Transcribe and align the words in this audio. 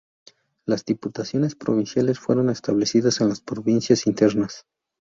Las 0.65 0.83
diputaciones 0.83 1.53
provinciales 1.53 2.17
fueron 2.17 2.49
establecidas 2.49 3.21
en 3.21 3.29
las 3.29 3.39
Provincias 3.41 4.07
Internas. 4.07 4.65